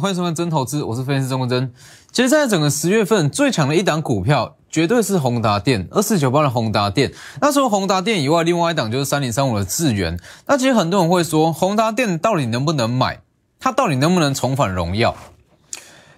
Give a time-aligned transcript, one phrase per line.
[0.00, 1.74] 欢迎收看真投资，我是分析师钟国珍。
[2.10, 7.12] 其实，在整个十月份最强的一档股票，绝对是宏达电二四九八的宏达电。
[7.38, 10.18] 那除了宏达电以外，另外一档就是三零三五的智源。
[10.46, 13.20] 那其实很多人会说，宏达电到底能不能买？
[13.58, 15.14] 它到底能不能重返荣耀？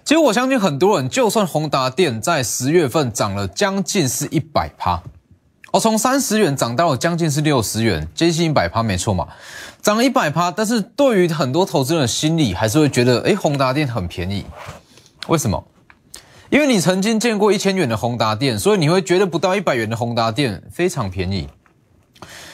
[0.05, 5.03] 其实我相信很多人，就算宏达电在十月份涨了将近是一百趴。
[5.73, 9.27] 哦，从三十元涨到了将近是六十元，接近一百趴，没错嘛，
[9.81, 10.51] 涨了一百趴。
[10.51, 14.45] 但是对于很多投资人的心理，还是会觉得，哎，宏达电很便宜。
[15.29, 15.65] 为什么？
[16.51, 21.49] 因为你曾经见过一千元的宏达电，所以你会觉得不到一百元的宏达电非常便宜。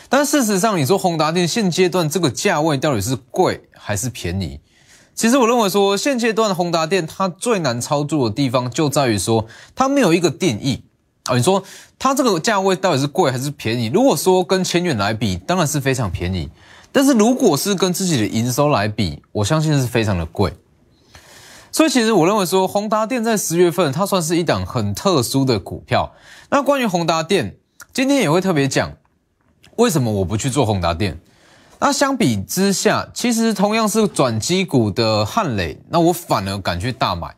[0.08, 4.62] 但事实上，你说宏达电现阶段这个价位到底是贵还是便宜？
[5.14, 10.86] 其实我认为说，现阶段的宏达电它最难操作的地方就在于说，它没有一个定义。
[11.30, 11.64] 啊，你说
[11.98, 13.88] 它这个价位到底是贵还是便宜？
[13.94, 16.50] 如果说跟千元来比，当然是非常便宜。
[16.92, 20.52] 但是如果是跟自己的营收来比，我相信是非常的贵。
[21.72, 26.12] 所以其实我认为说，宏达电在十月份它算是一档很特殊的股票。
[26.50, 27.56] 那关于宏达电，
[27.94, 28.92] 今天也会特别讲
[29.76, 31.20] 为什么我不去做宏达电。
[31.80, 37.36] 那相比之下，其实同样是转机股的汉磊，那我反而敢去大买。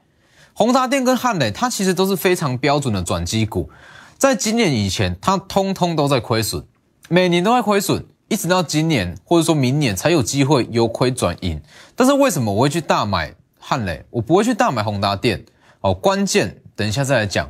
[0.53, 3.69] 宏达电跟汉磊，它其实都是非常标准的转机股，
[4.17, 6.63] 在今年以前，它通通都在亏损，
[7.09, 11.61] 每年都在亏损，一直到今年或者说明年才有机会由亏转盈。
[11.95, 15.45] 但是为什么我会去大买汉磊，我不会去大买宏达电？
[15.79, 17.49] 哦，关键等一下再来讲。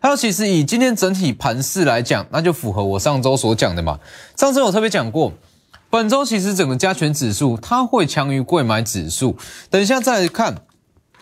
[0.00, 4.00] 还有，其实以今天整体盘势来讲，那就符合我上周所讲的嘛。
[4.36, 5.32] 上周我特别讲过，
[5.88, 9.36] 本周其实整个加权指数它会强于贵买指数。
[9.70, 10.62] 等一下再来看，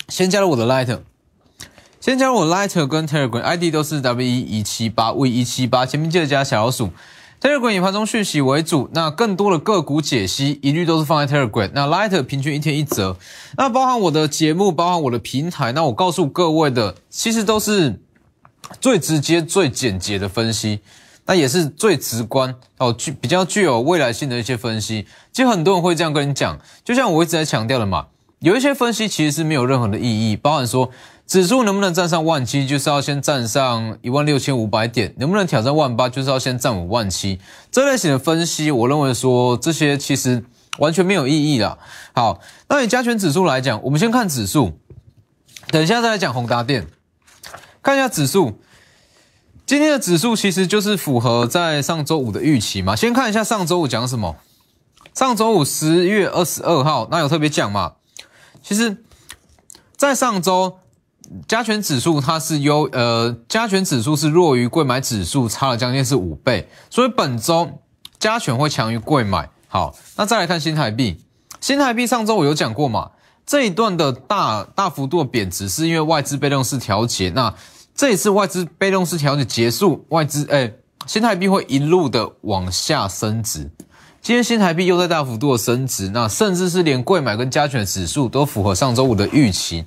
[0.08, 0.98] 先加入我的 Light。
[2.00, 6.90] 先加入我 Lighter 跟 Telegram ID 都是 W 一一七八 V 一七八，前面记得加小老鼠。
[7.40, 11.68] Telegram 以盘中讯息为主，那更多的个股解析一律都是放在 Telegram。
[11.74, 13.16] 那 Lighter 平均一天一折，
[13.56, 18.00] 那包含我的节目，包含我的平台，那我告诉各位的，其实都是
[18.80, 20.78] 最直接、最简洁的分析，
[21.26, 25.04] 那也是最直观哦，具比较具有未来性的一些分析。
[25.32, 28.06] 其实很多人会这样跟你讲，就像我一直在强调的嘛，
[28.38, 30.92] 有一些分析其实是没有任何的意义，包含说。
[31.28, 37.38] 指数能不能站上万七，就是要先站上一万六千五百点；能不能挑战万八，就是要先站五万七。
[37.70, 40.42] 这类型的分析，我认为说这些其实
[40.78, 41.78] 完全没有意义了。
[42.14, 42.40] 好，
[42.70, 44.80] 那以加权指数来讲，我们先看指数，
[45.70, 46.86] 等一下再来讲宏达电。
[47.82, 48.58] 看一下指数，
[49.66, 52.96] 今天的指数其实就是符合在上周五的预期嘛。
[52.96, 54.36] 先看一下上周五讲什么。
[55.14, 57.96] 上周五十月二十二号，那有特别讲嘛？
[58.62, 59.04] 其实，
[59.94, 60.78] 在上周。
[61.46, 67.80] 加权指数它是优，呃，加权指数是弱于贵买指数，差了将近是五倍，所以本周
[68.18, 69.50] 加权会强于贵买。
[69.68, 71.22] 好，那再来看新台币，
[71.60, 73.10] 新台币上周我有讲过嘛，
[73.44, 77.54] 这一段的大大幅度的贬值是因为外资被动式调节，那
[77.94, 80.72] 这一次外资被动式调节结束，外资哎，
[81.06, 83.70] 新台币会一路的往下升值。
[84.22, 89.84] 今天新台币又在大幅度的升值，那甚至是连贵买跟加权指数都符合上周五的预期。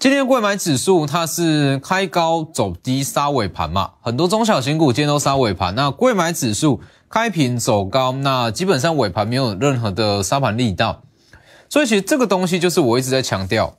[0.00, 5.74] 今天贵买指数它是开高走低杀尾盘嘛，很多中小型股今天都杀尾盘。
[5.74, 6.80] 那贵买指数
[7.10, 11.02] 开平走高，那基本上尾盘没有任何的杀盘力道。
[11.68, 13.76] 所以其实这个东西就是我一直在强调，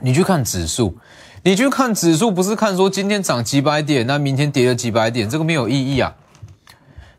[0.00, 0.98] 你去看指数，
[1.44, 6.16] 你去看指数不是看说今天涨几百点，那明天跌了几百点，这个没有意义啊。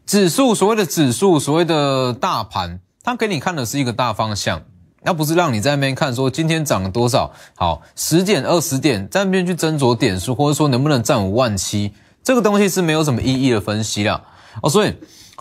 [0.05, 4.61] 指数所谓的指数，所谓的大盘，它给你看的是一个大方向。
[5.05, 11.93] 那不是让你在那边看说今天涨了多少，好十点二十点在那边去斟酌点数，或者说能不能站五万七，
[12.23, 14.21] 这个东西是没有什么意义的分析啦。
[14.63, 14.69] 哦。
[14.69, 14.95] 所以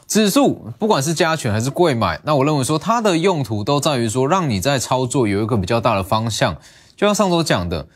[0.07, 6.55] 指数不管是加权还是贵买，那我认为说它的用途都在于说让你在操作有一个比较大的方向。
[6.94, 7.88] 就像上周讲的，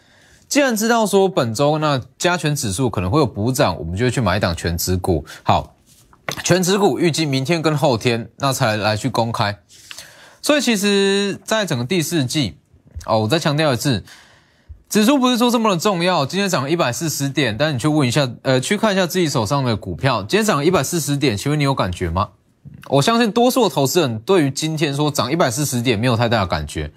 [0.49, 5.25] 既然知道说本周那加权指数可能会有补涨，我们就会去买一档全指股。
[5.43, 5.75] 好，
[6.43, 9.59] 全指股预计明天跟后天那才来去公开。
[10.41, 12.57] 所以其实，在整个第四季，
[13.07, 14.05] 哦，我再强调一次，
[14.89, 16.25] 指数不是说这么的重要。
[16.25, 22.31] 今天涨了一百四十点，但你去问一下，呃，去看一下自己手上的股票，今天涨了一百四十点，请问你有感觉吗？
[22.89, 26.93] 我相信多数的投资人对于今天说涨一百四十点没有太大的感觉，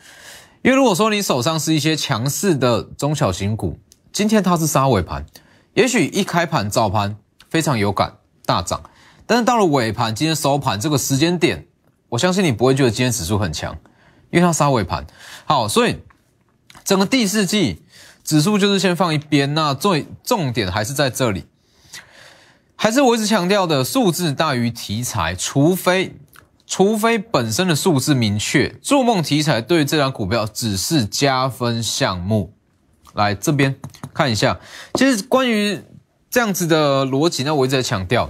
[0.61, 3.77] 因为如果说你手上是一些强势的中小型股，
[4.13, 5.25] 今天它是杀尾盘，
[5.73, 7.17] 也许一开盘早盘
[7.49, 8.83] 非常有感大涨，
[9.25, 11.67] 但是到了尾盘，今天收盘这个时间点。
[12.11, 13.73] 我相信你不会觉得今天指数很强，
[14.31, 15.07] 因为它杀尾盘。
[15.45, 15.97] 好，所以
[16.83, 17.83] 整个第四季
[18.21, 19.53] 指数就是先放一边。
[19.53, 21.45] 那最重点还是在这里，
[22.75, 25.33] 还是我一直强调的数字大于题材。
[25.33, 26.17] 除非
[26.67, 32.53] 除非本身的数字明确，做梦题材对这张股票只是加分项目。
[33.13, 33.73] 来这边
[34.13, 34.59] 看一下，
[34.95, 35.81] 其实关于
[36.29, 38.29] 这样子的逻辑呢，我一直在强调，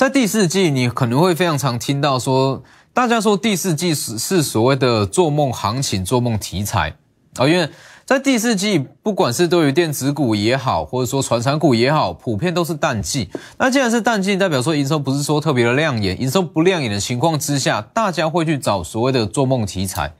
[0.00, 2.62] 在第四季你可能会非常常听到说，
[2.94, 6.96] 大家说第四季是是所谓的做梦行情、做梦题材
[7.36, 7.68] 啊，因为。
[8.06, 13.30] 在第四季，不管是对于电子股也好，或者说传产股也好，普遍都是淡季。
[13.58, 20.14] 那既然是淡季，代表说营收不是说特别的亮眼，营收不亮眼的情况之下，大家会去找所谓的做梦题材。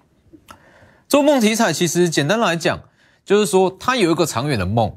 [1.08, 2.80] 做梦题材其实简单来讲，
[3.24, 4.94] 就是说它有一个长远的梦，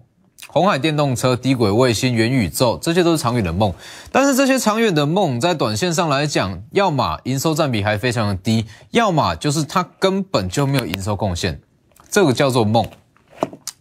[0.53, 3.73] 红海电动车、低轨卫星、元宇宙，这些都是长远的梦。
[4.11, 11.59] 但是这些长远的梦，在短线上来讲，要么营收占比还非常的低，要么就是它根本就没有营收贡献。
[12.07, 12.87] 这个叫做梦，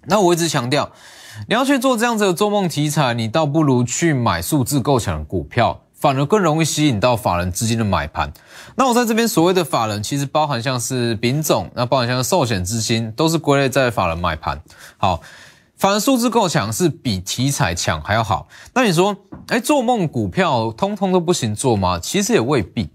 [0.07, 0.91] 那我一直强调，
[1.47, 8.33] 你要去做这样子的做梦题材，你倒不如去买数字够强的股票，反而更容易吸引到法人资金的买盘。
[8.77, 14.63] 那我在这边所谓的法人，其实包含像是丙种，那包含像寿险资金，都是归类在法人买盘。
[14.97, 15.21] 好，
[15.83, 18.47] 反而数字够强是比题材强还要好。
[18.73, 19.17] 那你说，
[19.49, 21.99] 哎，做梦股票通通都不行做吗？
[21.99, 22.89] 其实也未必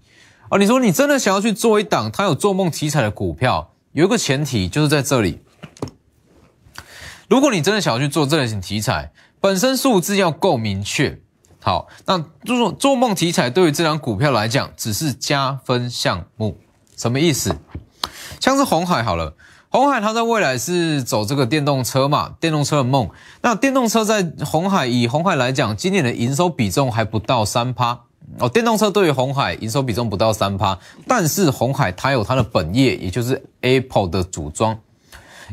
[0.48, 0.56] 啊。
[0.56, 3.74] 你说你真的想要去做一档它有做梦题材的股票？
[3.92, 5.42] 有一个前提就是在这里，
[7.28, 11.20] 如果你真的想要去做这类型题材，本身数字要够明确。
[11.60, 16.58] 好，那做做梦题材对于这张股票来讲，只是加分项目。
[16.96, 17.54] 什么意思？
[18.40, 19.34] 像是红海好了，
[19.70, 23.10] 红海它在未来是走这个电动车嘛，电动车的梦。
[23.42, 28.00] 那电动车在红海以红海来讲，今年的营收比重还不到三趴。
[28.38, 34.78] 哦，电动车对于红海营收比重不到三趴，但是红海它有它的本业，也就是 Apple 的组装，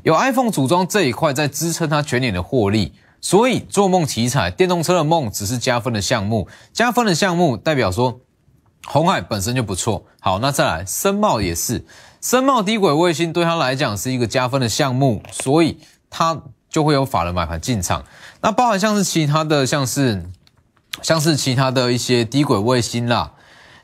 [0.03, 2.91] 有 iPhone 组装这一块在支撑它全年的获利，
[3.21, 8.19] 所以做梦题材电动车的梦只是加分的项目，加分的项目代表说
[8.85, 10.05] 红海本身就不错。
[10.19, 11.85] 好，那再来深茂也是，
[12.21, 15.77] 深茂低轨卫星对它来讲是一个加分的项目，所以
[16.09, 18.03] 它就会有法人买盘进场。
[18.41, 20.25] 那包含像是其他的，像是。
[21.01, 23.33] 像是其他的一些低轨卫星啦，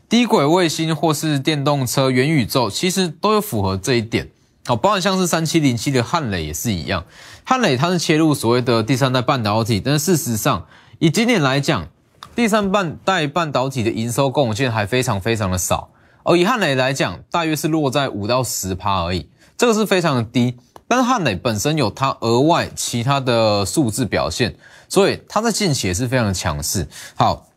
[0.08, 4.30] 低轨卫星或是电动车、元宇宙，其实都有符合这一点。
[4.66, 7.04] 好，包含像是三七零七的汉磊也是一样，
[7.44, 10.66] 汉磊它是切入所谓的第三代半导体，但事实上
[11.00, 11.90] 以今年来讲，
[12.36, 15.90] 第三半代半导体的营收贡献还非常非常的少。
[16.24, 20.58] 而以汉磊来讲，大约是落在五到十趴而已，这个是非常的低。
[20.88, 24.56] 但是汉磊本身有它额外其他的数字表现。
[24.88, 26.86] 所以它在近期也是非常的强势。
[27.16, 27.48] 好，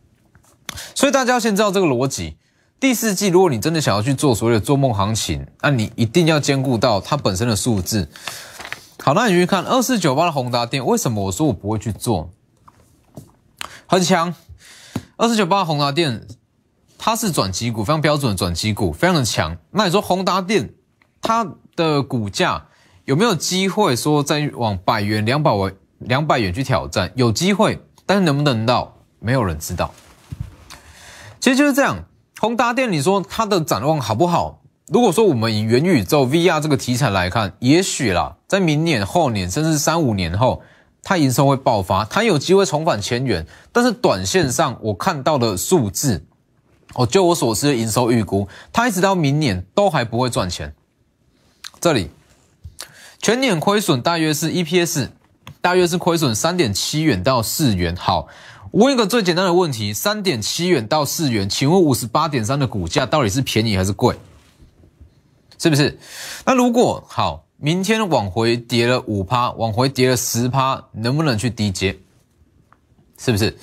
[0.95, 2.37] 所以大家要先知道这个逻辑。
[2.79, 8.07] 第四季，如果你真的想要去做所谓的做梦行情，那你一定要兼顾到它本身的数字。
[9.03, 12.29] 好，那你去看二四九八的宏达电，为什么我说我不会去做？
[13.85, 14.33] 很强，
[15.17, 16.27] 二十九八宏达电，
[16.97, 19.57] 它是转机股，非常标准的转机股，非常的强。
[19.71, 20.73] 那你说宏达电，
[21.21, 22.65] 它的股价
[23.05, 25.75] 有没有机会说再往百元、两百元？
[25.99, 29.93] 两百元去挑战有机会，但是能不能到，没有人知道。
[31.39, 32.03] 其实就是这样，
[32.37, 34.61] 宏达电，你说它的展望好不好？
[34.87, 40.61] 如果说我们以元宇宙 VR 这个题材来看，也许啦，在明年、后年，甚至三五年后，
[41.05, 43.47] 它营收会爆发，它有机会重返千元。
[43.71, 46.25] 但是短线上我看到的数字，
[46.95, 50.75] 哦，就我所知的营收预估，它一直到明年都还不会赚钱。
[51.79, 52.09] 这里
[53.21, 55.07] 全年亏损大约是 EPS。
[55.61, 57.95] 大约是亏损三点七元到四元。
[57.95, 58.27] 好，
[58.69, 64.15] 问一个最简单的问题：三点七元到四元，请问五十八点三的股价到底是便宜还是贵？
[65.57, 65.97] 是不是？
[66.45, 71.97] 那如果好，明天往回跌了五趴，往回跌了十趴，能不能去低接？
[73.17, 73.57] 是不是？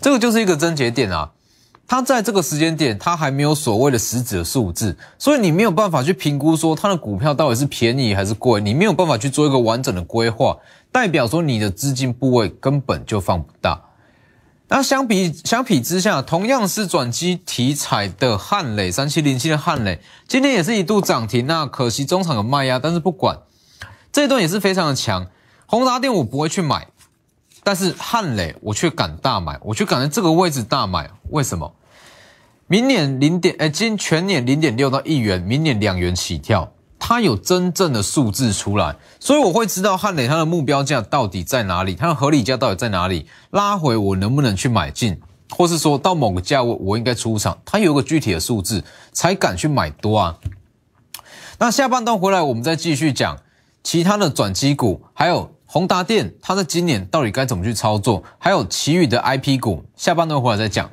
[0.00, 1.32] 这个就是一个症结点啊。
[1.88, 10.58] 它在这个时间点，它还没有所谓的实质的数字，所以你没有办法去评估说它的股票到底是便宜还是贵，你没有办法去做一个完整的规划，
[10.90, 13.80] 代表说你的资金部位根本就放不大。
[14.68, 23.38] 那相比相比之下，同样是转机题材的汉磊三七零七的汉磊，今天也是一度涨停，那可惜中场有卖压，但是不管
[24.12, 25.26] 这一段也是非常的强。
[25.66, 26.88] 宏达电我不会去买。
[27.62, 31.74] 但是汉磊我却敢大买，我却敢在这个位置大买，为什么？
[32.68, 36.72] 明年零点，哎，今全年零点六到一元，明年两元起跳，
[37.08, 45.20] 它有真正的数字出来，所以我会知道汉磊它的目标价到底在哪里，它的合理价到底在哪里，拉回我能不能去买进，
[45.50, 48.82] 或是说到某个价位我应该出场，它有个具体的数字
[49.12, 50.36] 才敢去买多啊。
[51.58, 53.38] 那下半段回来，我们再继续讲
[53.84, 55.52] 其他的转机股，还有。
[55.68, 58.22] 宏达电，它在今年到底该怎么去操作？
[58.38, 60.88] 还有其余的 IP 股，下半段回来再讲。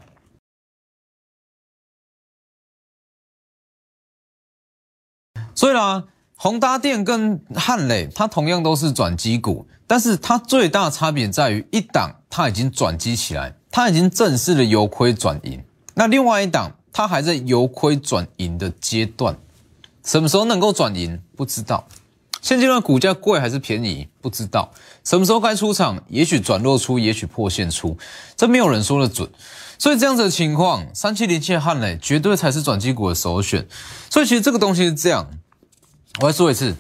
[5.64, 6.04] 所以啦，
[6.36, 19.38] 宏达电跟汉磊，它同样都是转机股，但是它最大差别在于一档它已经转机起来，它已经正式的由亏转盈，那另外一档它还在由亏转盈的阶段，
[20.04, 21.88] 什么时候能够转盈不知道，
[22.42, 24.70] 现阶段股价贵还是便宜不知道，
[25.06, 27.98] 什么时候该出场，也许转弱出，也许破线出，
[28.36, 29.30] 这没有人说的准。
[29.80, 33.68] 所以这样子的情况，三七零七汉磊绝对才是转机股的首选。
[34.10, 35.28] 所以其实这个东西是这样，
[36.22, 36.76] 我再说一次，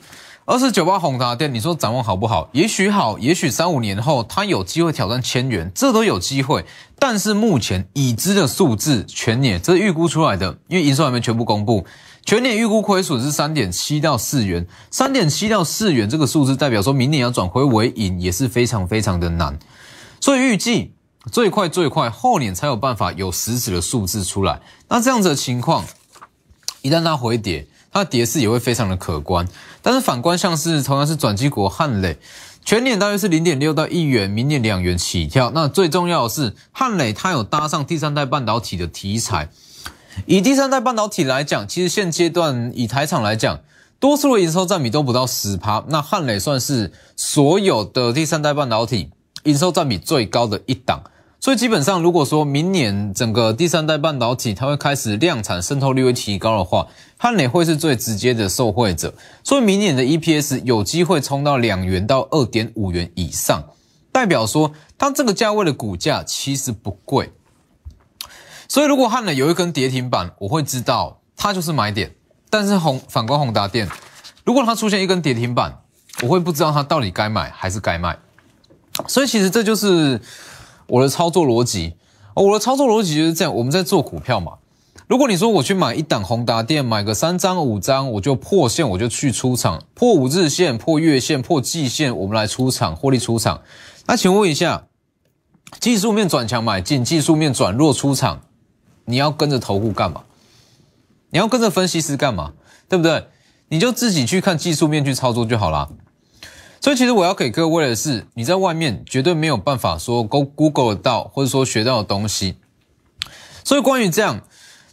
[0.46, 2.50] 二四九八红茶店，你说展望好不好？
[2.54, 6.66] 也许好，也许三五年后它有机会挑战千元，这都有机会。
[7.00, 11.86] 但是目前已知的数字，全年这是预估出来的，因为营收还没全部公布，
[12.24, 19.58] 全年预估亏损是三点七到四元，三点七到四元这个数字代表说明年要转回为盈也是非常非常的难，
[20.20, 20.94] 所以预计。
[21.32, 24.60] 最快最快后年才有办法有实质的数字出来。
[24.90, 25.86] 那这样子的情况，
[26.82, 29.48] 一旦它回跌，它的跌势也会非常的可观。
[29.82, 32.18] 但是反观像是同样是转机股汉磊，
[32.66, 35.52] 全年大约是零点六到一元，明年两元起跳。
[35.54, 39.50] 那最重要的是汉磊它有搭上第三代半导体的题材。
[40.26, 43.60] 以第三代半导体来讲，其实现阶段以台厂来讲，
[44.00, 45.84] 多数的营收占比都不到十趴。
[45.88, 49.12] 那汉磊算是所有的第三代半导体
[49.44, 51.04] 营收占比最高的一档。
[51.44, 59.14] 所以基本上，如果说明年整个第三代半导体它会开始量产，渗透率会提高的话，汉磊会是最直接的受惠者。
[59.44, 63.62] 所以明年的 EPS 有机会冲到两元到二点五元以上，
[64.10, 67.34] 代表说它这个价位的股价其实不贵。
[68.70, 72.16] 所以如果汉磊有一根跌停板，我会知道它就是买点。
[72.50, 73.90] 但是宏反观宏达电，
[74.46, 75.82] 如果它出现一根跌停板，
[76.22, 78.18] 我会不知道它到底该买还是该卖。
[79.08, 80.22] 所以其实这就是。
[80.88, 81.96] 我的操作逻辑，
[82.36, 83.56] 我的操作逻辑就是这样。
[83.56, 84.54] 我们在做股票嘛，
[85.08, 93.62] 如果你说我去买一档宏达电，买个三张五张，我就破线，我就去出场，破五日线、破月线、破季线，我们来出场获利出场。
[94.06, 94.88] 那请问一下，
[95.80, 98.42] 技术面转强买进，技术面转弱出场，
[99.06, 100.24] 你要跟着投顾干嘛？
[101.30, 102.54] 你要跟着分析师干嘛？
[102.88, 103.28] 对不对？
[103.70, 105.90] 你就自己去看技术面去操作就好了。
[106.84, 112.58] 所以其实我要给各位的是，你在外面绝对没有办法说 Go Google 到，或者说学到的东西。
[113.64, 114.42] 所以关于这样，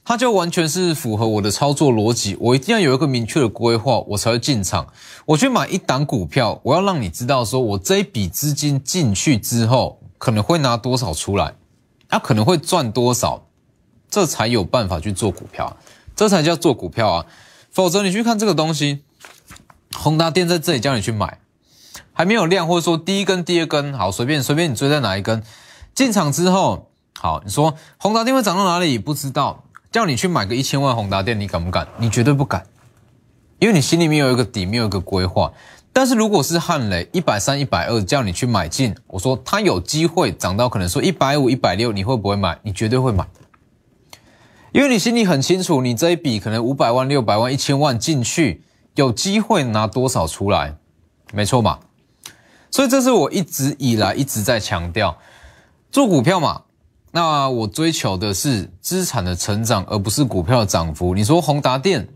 [0.04, 2.36] 它就完全是符合我的操作逻辑。
[2.38, 4.86] 我一定要有一个明确的规划，我才会进场。
[5.26, 11.54] 我去买一档股票，我要让你知道，说我这一笔资金进去之后，可能会拿多少出来，
[12.08, 13.48] 它可能会赚多少，
[14.08, 15.76] 这才有办法去做股票，
[16.14, 17.26] 这才叫做股票啊！
[17.72, 19.00] 否则你去看这个东西，
[19.92, 21.40] 宏达电在这里叫你去买。
[22.20, 25.42] 还没有量，或者说第一根、第二根，好，随便随便你追在哪一根，
[25.94, 28.98] 进场之后，好，你说宏达电会涨到哪里？
[28.98, 31.88] 不知道，叫你去买个一千万宏达电，你敢不敢？
[31.96, 32.66] 你绝对不敢，
[33.58, 35.50] 因为你心里面有一个底，没有一个规划。
[35.94, 42.58] 但是如果是汉雷一百三、一百二，叫你去买进，我说它有机会涨到可能说一百五、一百六，你会不会买？
[42.64, 43.26] 你绝对会买，
[44.72, 48.62] 因为你心里很清楚，你这一笔可能五百万、六百万、一千万进去，
[48.96, 50.76] 有机会拿多少出来？
[51.32, 51.78] 没错嘛。
[52.70, 55.18] 所以这是我一直以来一直在强调，
[55.90, 56.62] 做股票嘛，
[57.10, 61.12] 那我追求的是资产的成长，而不是股票的涨幅。
[61.14, 62.08] 你说宏达电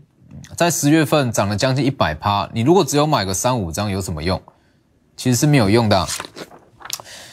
[0.55, 4.41] 在十月份涨了将近一百趴，你如果只有买个三五张有什么用？
[5.17, 6.07] 其实是没有用的。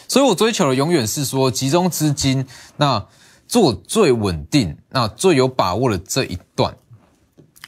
[0.08, 2.44] 所以我追求的永远是说集中资金，
[2.76, 3.06] 那
[3.46, 6.76] 做最稳定、那最有把握的这一段。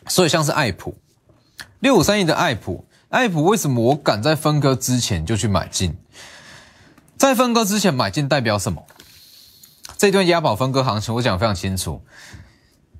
[0.08, 0.96] 所以像是爱普
[1.78, 2.84] 六五三亿的爱普。
[3.14, 5.96] 爱普为什么我敢在分割之前就去买进？
[7.16, 8.82] 在分割之前买进代表什么？
[9.96, 12.02] 这段押宝分割行情我讲非常清楚，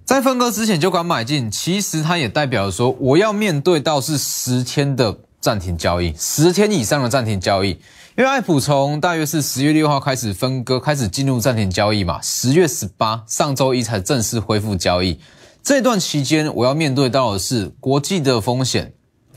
[0.04, 7.70] 在分割之前就敢买进，其实它也代表说我要面对到是十天的暂停交易，十天以上的暂停交易。
[8.16, 15.18] 因为爱普从大约是十月六号开始分割，开始进入暂停交易嘛，十月十八上周一才正式恢复交易。
[15.60, 18.94] 这段期间我要面对到的是国际的风险。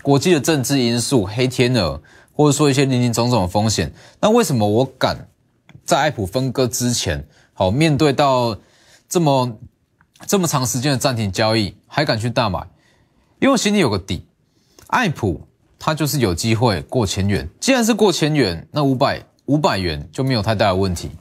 [0.07, 5.27] 国际的政治因素、黑天鹅，或者说一些零零总总的风险，那为什么我敢
[5.83, 8.57] 在爱普分割之前，好面对到
[9.09, 9.57] 这么
[10.25, 12.61] 这么长时间的暂停交易，还敢去大买？
[13.39, 14.25] 因为我心里有个底，
[14.87, 15.45] 爱普
[15.77, 17.49] 它就是有机会过千元。
[17.59, 21.11] 既然是过千元，那五百五百元就没有太大的问题。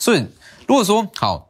[0.00, 0.26] 所以
[0.66, 1.48] 如果说好，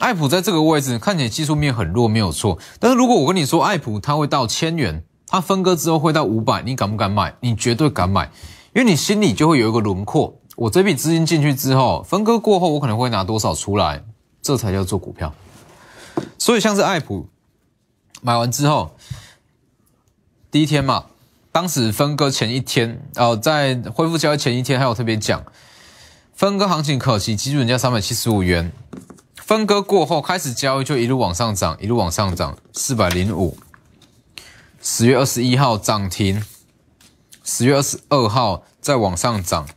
[0.00, 2.58] 爱普在这个位置看起来技术面很弱，没有错。
[2.78, 5.02] 但是如果我跟你说爱普它会到千元，
[5.32, 7.34] 它分割之后会到五百，你敢不敢买？
[7.40, 8.30] 你绝对敢买，
[8.74, 10.38] 因为你心里就会有一个轮廓。
[10.56, 14.04] 我这笔资金进去之后，分割过后我可能会拿多少出来，
[14.42, 15.32] 这才叫做股票。
[16.36, 17.26] 所以像是爱普
[18.20, 18.94] 买完之后，
[20.50, 21.06] 第一天嘛，
[21.50, 25.42] 当时分割前一天，哦，在恢复交易前一天，还有特别讲，
[26.34, 28.70] 分割行情可惜，基准价三百七十五元。
[29.36, 33.56] 分割过后开始交易，就一路往上涨，一路往上涨，四百零五。
[34.84, 36.42] 十月二十一号涨停，
[37.44, 39.68] 十月二十二号再往上涨，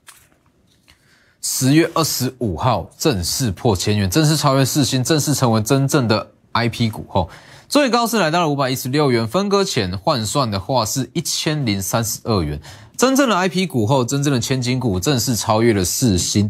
[1.44, 7.30] 十月二十五号正式破千元，正式超越四星，正式成为真正的 IP 股后，
[7.70, 9.28] 最高是来到了五百一十六元。
[9.28, 12.60] 分割前换算的话是一千零三十二元，
[12.98, 16.50] 真正的 IP 股后，真正的千金股正式超越了四星，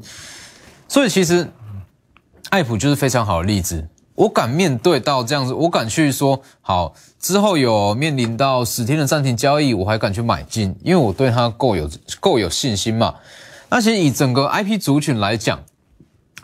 [0.88, 1.52] 所以其实。
[2.52, 13.16] 艾普就是非常好的例子，我敢面对到这样子，我敢去说好之后有面临到十天的暂停交易，我还敢去买进，因为我对它够有够有信心嘛。
[13.70, 15.64] 那其实以整个 IP 族群来讲，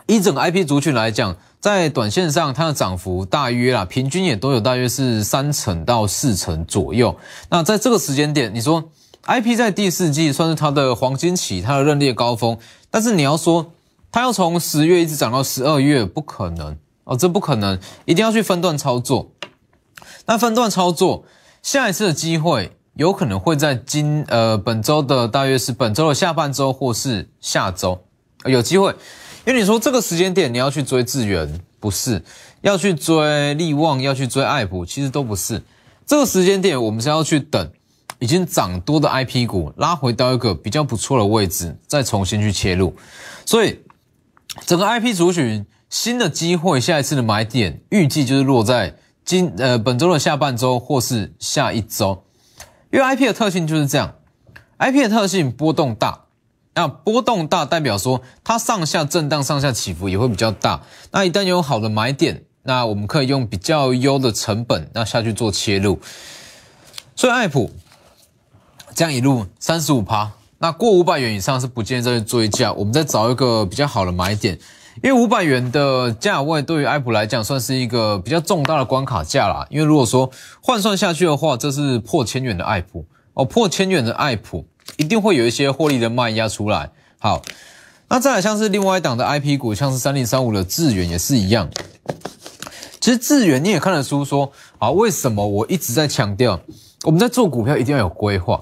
[0.05, 7.15] 以整个 IP 族群来讲，在短线上它的涨幅大约啦，平均也都有大约是三成到四成左右。
[7.49, 8.83] 那在这个时间点，你说
[9.25, 12.57] IP 在第四季算是它的黄金期，它的认列高峰，
[12.89, 13.71] 但是你要说。
[14.13, 19.31] 它要从十月一直涨到十二月，不可能哦，这不可能，一定要去分段操作。
[20.25, 21.25] 那分段操作，
[21.61, 28.03] 下一次的机会有可能会在今呃本周的大约是本周的下半周或是下周
[28.45, 28.95] 有机会。
[29.45, 32.23] 因为你说这个时间点你要去追智源，不是
[32.61, 35.63] 要去追利旺，要去追爱普，其实都不是。
[36.05, 37.71] 这个时间点我们是要去等
[38.19, 42.95] 已经涨多的 IP 股拉回到一个比较不错的位置，再重新去切入，
[43.45, 43.79] 所以。
[44.65, 48.95] 整个 IP 族群新的机会，下一次的买点预计就是落在
[49.25, 52.23] 今呃本周的下半周或是下一周，
[52.91, 54.15] 因为 IP 的特性就是这样
[54.79, 56.21] ，IP 的特性波动大，
[56.75, 60.81] 那波动大代表说它上下震荡、上下起伏也会比较大。
[61.11, 65.99] 那一旦有好的买点，那我们可以用比较优的成本那下去做切入。
[67.17, 67.69] 所以爱普
[68.95, 70.31] 这样一路三十五趴。
[70.59, 74.57] 那过五百元以上是不建议再去追价，我们再找一个比较好的买点，
[75.01, 79.65] 因为五百元的价位对于爱普来讲算是一个比较重大的关卡价啦。
[79.69, 80.29] 因为如果说
[80.61, 84.65] 换算下去的话，这是破千元的爱普哦，破千元的爱普
[84.97, 86.91] 一定会有一些获利的卖压出来。
[87.19, 87.41] 好，
[88.09, 91.69] 那再来像是另外一档的 IP 股，像是三零三五的智远也是一样。
[92.99, 96.59] 其实智远你也看得出说，啊，为什么我一直在强调，
[97.03, 98.61] 我们在做股票一定要有规划。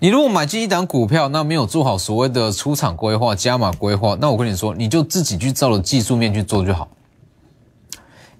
[0.00, 6.88] 你如果买进一档股票，那没有做好所谓的出场规划、加码规划，那我跟你说，你就自己去照着技术面去做就好。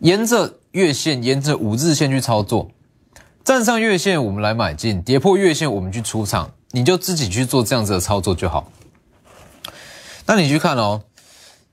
[0.01, 2.71] 沿着月线、沿着五日线去操作，
[3.45, 8.71] 站上月线我们来买进，跌破月线我们去出场，你就自己去做这样子的操作就好。
[10.27, 11.03] 那你去看哦，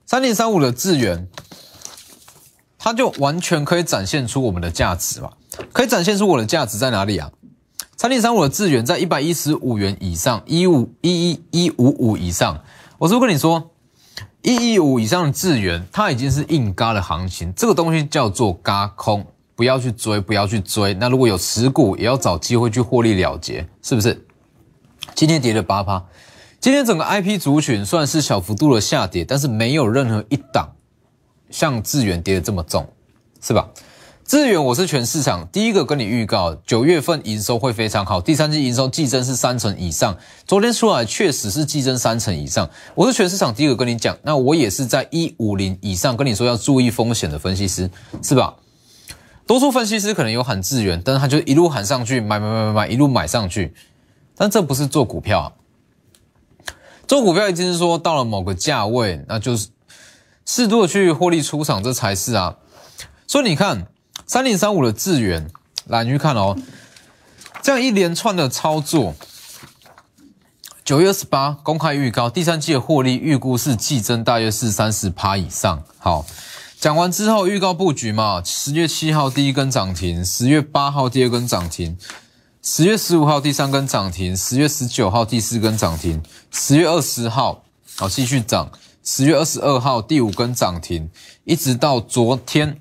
[0.06, 1.28] 三零三五的智源，
[2.78, 5.32] 它就完全可以展现出我们的价值嘛？
[5.74, 7.30] 可以展现出我的价值在哪里啊？
[8.02, 12.60] 三零三五的智远在一百一十五元以上，一五一一一五五以上。
[12.98, 13.70] 我是不是跟你说，
[14.42, 17.54] 一一五以上的智远，它已经是硬嘎的行情。
[17.56, 19.24] 这个东西叫做嘎空，
[19.56, 20.96] 不要去追，不要去追。
[20.96, 24.26] 那如果有持股，也要找机会去获利了结，是不是？
[25.14, 26.04] 今天跌了八趴，
[26.60, 30.72] 今天整个 IP 族群算是小幅度的下跌，但是没有任何一档
[31.52, 32.92] 像智远跌的这么重，
[33.40, 33.70] 是吧？
[34.32, 40.17] 资源我是全市场第一个跟你预告，九月份营收会非常好，第三季营收季增是三成以上。
[40.48, 47.91] 昨天出来确实是季增三成以上，我是全市场第一个跟你讲，那我也是在一五零以上跟你说要注意风险的分析师，
[48.24, 48.56] 是吧？
[49.46, 53.74] 多数分析师可能有喊资源，但是他就一路喊上去，买买买买买，一路买上去，
[54.38, 55.52] 但这不是做股票，啊，
[57.06, 59.67] 做股票一定是说到了某个价位，那就是
[60.46, 62.56] 适度的去获利出场，这才是啊。
[63.28, 63.88] 所以你看。
[64.32, 65.52] 三零三五的智源，
[65.88, 66.58] 来你去看哦，
[67.62, 69.13] 这样一连串的操作，
[70.86, 75.84] 九月二十八公开预告，第三季的获利预估是季增大约是三十趴以上。
[75.98, 76.26] 好，
[76.80, 81.98] 讲完之后预告布局嘛，十月七号第一根涨停，十月八号第二根涨停，
[82.62, 87.65] 十月十五号第三根涨停，十月十九号第四根涨停，十月二十号
[87.98, 88.72] 好继续涨，
[89.04, 91.10] 十月二十二号第五根涨停，
[91.44, 92.80] 一直到昨天。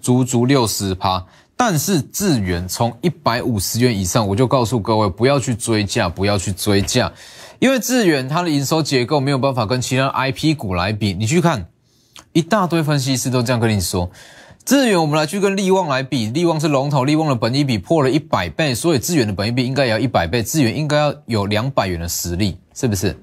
[0.00, 1.24] 足足六十趴，
[1.56, 7.12] 但是智远从一百五十元以上，我就告诉各位不要去追价，不要去追价，
[7.58, 11.12] 因为智远它的营收结构没有办法跟其他 IP 股来比。
[11.12, 11.66] 你去看，
[12.32, 14.10] 一大堆分析师都这样跟你说，
[14.64, 23.16] 智远我们来去跟利旺来比，利旺是龙头，利旺的本益比破了一百倍，所以智远的本益比应该也要一百倍，智远应该要有两百元的实力，是不是？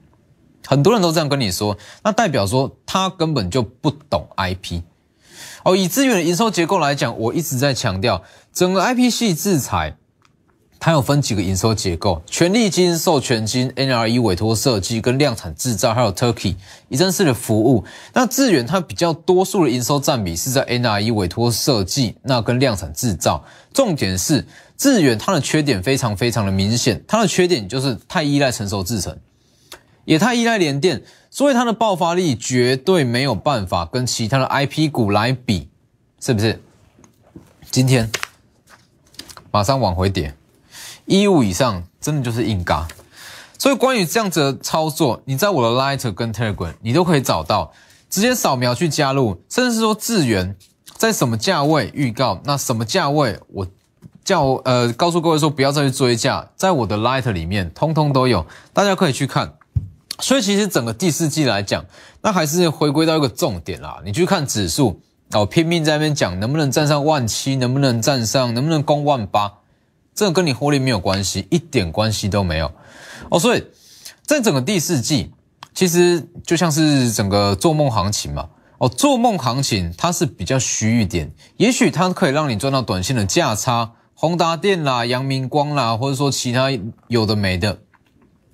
[0.65, 4.81] 很多人都这样跟你说，那代表说他根本就不懂 IP。
[5.67, 9.97] 哦，以资源的营收结构来讲，我一直在强调，整个 IP 系制裁，
[10.79, 16.55] 它有分几个营收结构：权利金、授权金、NRE 委托设计跟量产制造，还有 Turkey
[16.87, 17.83] 一站式的服务。
[18.13, 23.43] 那资源它比较多数的营收占比是在 NRE 委托设计，那跟量产制造。
[23.73, 29.17] 重点是资源它的缺点非常非常的明显，它的缺点就是太依赖成熟制程，
[30.07, 31.03] 也太依赖联电。
[31.29, 35.69] 所以它的爆发力绝对没有办法跟其他的 IP 股来比，
[36.19, 36.59] 是不是？
[37.69, 38.09] 今天
[39.51, 40.33] 马上往回跌，
[41.05, 42.87] 一五以上真的就是硬嘎。
[43.59, 47.71] 所以关于这样子的操作，你在我的 Light 跟 Telegram 你都可以找到，
[48.09, 50.55] 直接扫描去加入，甚至是说智源
[50.95, 53.67] 在什么价位预告，那什么价位我
[54.23, 59.53] 叫呃告诉各位说不要再去追价，在我的 Light 里面通通都有，大家可以去看。
[60.19, 61.85] 所以其实整个第四季来讲，
[62.21, 64.01] 那还是回归到一个重点啦。
[64.03, 64.99] 你去看指数
[65.31, 69.53] 哦，拼命在那边讲能不能站上万七，能不能站上，能不能攻万八，
[70.15, 72.71] 这个跟你获利没有关系，一点关系都没有
[73.29, 73.39] 哦。
[73.39, 73.63] 所以
[74.23, 75.31] 在整个第四季，
[75.73, 78.49] 其实就像是整个做梦行情嘛。
[78.79, 86.69] 哦，做梦行情它是比较虚一点，也许它可以让你赚到短线的价差，宏达电啦、阳明光啦，或者说其他
[87.07, 87.79] 有的没的。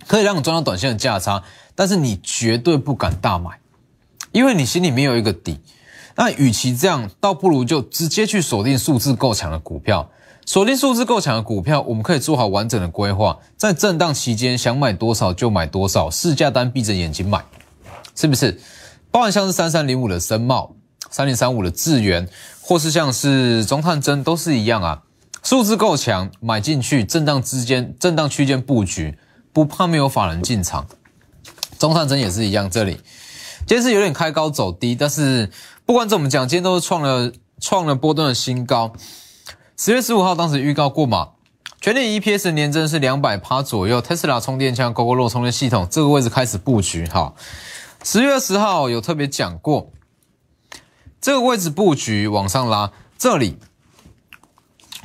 [0.07, 1.43] 可以让你赚到短线的价差，
[1.75, 3.51] 但是你绝对不敢大买，
[4.31, 5.59] 因为你心里面有一个底。
[6.15, 10.09] 那与其这样，倒不如就直接去锁定数字够强的股票。
[10.45, 17.41] 锁定数字够强的股票，我们可以做好完整的规划，在震荡期间想买多少就买多少，市价单闭着眼睛买，
[18.13, 18.59] 是不是？
[19.09, 20.75] 包含像是三三零五的深茂、
[21.09, 22.27] 三零三五的智源，
[22.61, 25.03] 或是像是中探针，都是一样啊。
[25.43, 29.17] 数字够强，买进去，震荡之间、震荡区间布局。
[29.53, 30.87] 不怕没有法人进场，
[31.77, 32.67] 中上针也是一样。
[32.69, 32.99] 这里
[33.67, 35.51] 今天是有点开高走低，但是
[35.85, 38.91] 不管怎么讲，今天都是创了创了波段的新高。
[39.77, 41.29] 十月十五号当时预告过嘛，
[41.79, 44.01] 全年 EPS 年增是两百趴左右。
[44.01, 47.05] Tesla 充电枪、GoGo 罗充电系统这个位置开始布局。
[47.05, 47.33] 哈，
[48.03, 49.91] 十月十号有特别讲过，
[51.21, 52.91] 这个位置布局往上拉。
[53.17, 53.57] 这里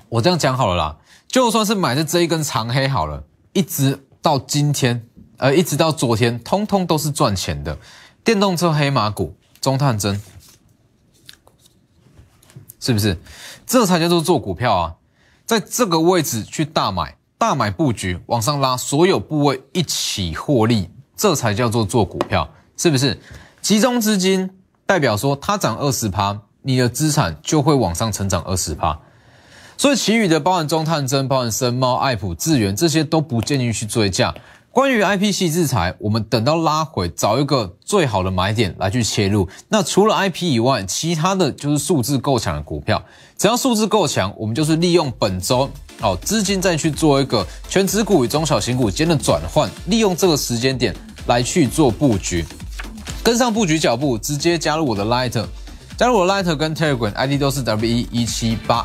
[0.08, 0.96] 我这样讲好了啦，
[1.28, 4.08] 就算是买的这一根长黑好了，一直。
[4.28, 7.78] 到今天，呃，一直到昨天，通通都是赚钱的。
[8.22, 10.20] 电动车黑马股，中探针，
[12.78, 13.16] 是不是？
[13.66, 14.96] 这才叫做做股票啊！
[15.46, 23.18] 在这个位置去大买，大买布局，往上拉，所有部位一起获利，这才叫做做股票，是不是？
[23.62, 24.50] 集中资金
[24.84, 29.00] 代表说，它涨二十趴，你的资产就会往上成长二十趴。
[29.80, 34.34] 所以，其余的包含中探针、包含深猫、爱普、智源这些都不建议去追价。
[34.72, 39.48] 关于 IP 系制裁，我们等到拉回，找一个最好的买点来去切入。
[39.68, 43.00] 那除了 IP 以外，其他的就是数字够强的股票。
[43.36, 50.92] 只要数字够强，我们就是利用本周哦资金再去做一个全指股与中小型股间的转换，利用这个时间点
[51.28, 52.44] 来去做布局，
[53.22, 55.40] 跟上布局脚步，直接加入我的 Light，
[55.96, 58.84] 加入我的 Light 跟 Telegram ID 都是 W 一一七八。